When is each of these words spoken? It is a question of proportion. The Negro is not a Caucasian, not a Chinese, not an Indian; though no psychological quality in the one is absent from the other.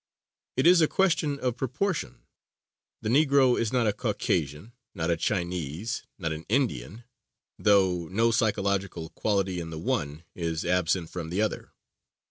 It 0.57 0.65
is 0.65 0.81
a 0.81 0.87
question 0.87 1.39
of 1.41 1.57
proportion. 1.57 2.23
The 3.03 3.09
Negro 3.09 3.55
is 3.59 3.71
not 3.71 3.85
a 3.85 3.93
Caucasian, 3.93 4.73
not 4.95 5.11
a 5.11 5.15
Chinese, 5.15 6.07
not 6.17 6.31
an 6.31 6.43
Indian; 6.49 7.03
though 7.59 8.07
no 8.07 8.31
psychological 8.31 9.09
quality 9.09 9.59
in 9.59 9.69
the 9.69 9.77
one 9.77 10.23
is 10.33 10.65
absent 10.65 11.11
from 11.11 11.29
the 11.29 11.43
other. 11.43 11.71